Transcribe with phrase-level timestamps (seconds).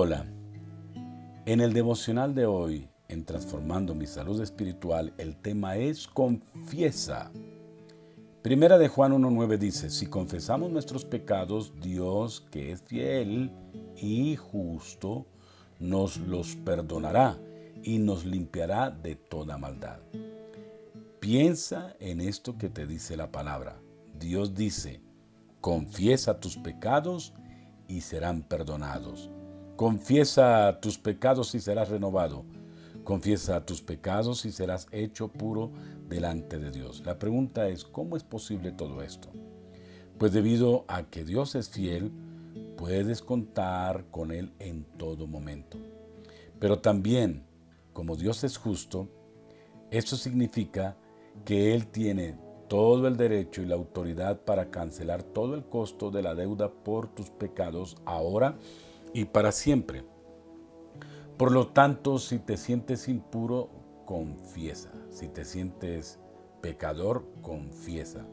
[0.00, 0.26] Hola,
[1.44, 7.32] en el devocional de hoy, en Transformando mi Salud Espiritual, el tema es confiesa.
[8.40, 13.50] Primera de Juan 1.9 dice, si confesamos nuestros pecados, Dios, que es fiel
[13.96, 15.26] y justo,
[15.80, 17.36] nos los perdonará
[17.82, 19.98] y nos limpiará de toda maldad.
[21.18, 23.80] Piensa en esto que te dice la palabra.
[24.16, 25.00] Dios dice,
[25.60, 27.34] confiesa tus pecados
[27.88, 29.28] y serán perdonados.
[29.78, 32.44] Confiesa tus pecados y serás renovado.
[33.04, 35.70] Confiesa tus pecados y serás hecho puro
[36.08, 37.04] delante de Dios.
[37.06, 39.28] La pregunta es, ¿cómo es posible todo esto?
[40.18, 42.10] Pues debido a que Dios es fiel,
[42.76, 45.78] puedes contar con Él en todo momento.
[46.58, 47.44] Pero también,
[47.92, 49.06] como Dios es justo,
[49.92, 50.96] esto significa
[51.44, 56.22] que Él tiene todo el derecho y la autoridad para cancelar todo el costo de
[56.22, 58.58] la deuda por tus pecados ahora
[59.12, 60.04] y para siempre.
[61.36, 63.70] Por lo tanto, si te sientes impuro,
[64.04, 64.90] confiesa.
[65.10, 66.18] Si te sientes
[66.60, 68.26] pecador, confiesa.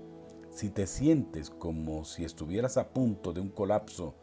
[0.49, 4.15] Si te sientes como si estuvieras a punto de un colapso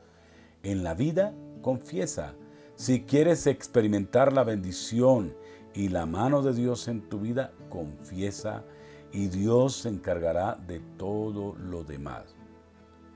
[0.62, 2.34] en la vida, confiesa.
[2.74, 5.34] Si quieres experimentar la bendición
[5.74, 8.64] y la mano de Dios en tu vida, confiesa
[9.12, 12.34] y Dios se encargará de todo lo demás.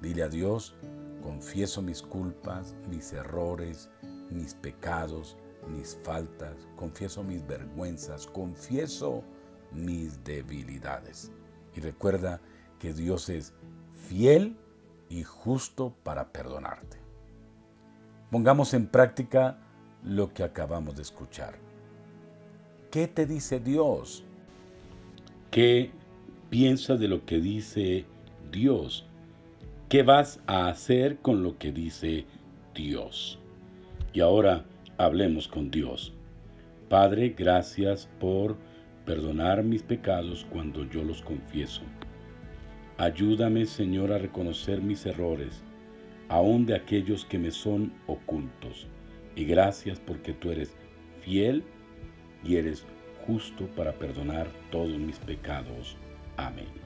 [0.02, 0.76] Dile a Dios,
[1.26, 3.90] Confieso mis culpas, mis errores,
[4.30, 9.24] mis pecados, mis faltas, confieso mis vergüenzas, confieso
[9.72, 11.32] mis debilidades.
[11.74, 12.40] Y recuerda
[12.78, 13.54] que Dios es
[14.08, 14.56] fiel
[15.08, 16.98] y justo para perdonarte.
[18.30, 19.58] Pongamos en práctica
[20.04, 21.58] lo que acabamos de escuchar.
[22.92, 24.22] ¿Qué te dice Dios?
[25.50, 25.90] ¿Qué
[26.50, 28.06] piensas de lo que dice
[28.52, 29.08] Dios?
[29.88, 32.24] ¿Qué vas a hacer con lo que dice
[32.74, 33.38] Dios?
[34.12, 34.64] Y ahora
[34.98, 36.12] hablemos con Dios.
[36.88, 38.56] Padre, gracias por
[39.04, 41.82] perdonar mis pecados cuando yo los confieso.
[42.98, 45.62] Ayúdame, Señor, a reconocer mis errores,
[46.28, 48.88] aun de aquellos que me son ocultos.
[49.36, 50.76] Y gracias porque tú eres
[51.20, 51.62] fiel
[52.42, 52.84] y eres
[53.24, 55.96] justo para perdonar todos mis pecados.
[56.36, 56.85] Amén.